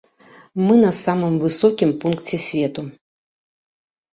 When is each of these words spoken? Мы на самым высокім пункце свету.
Мы 0.65 0.73
на 0.85 0.91
самым 0.99 1.33
высокім 1.43 1.89
пункце 2.05 2.35
свету. 2.47 2.81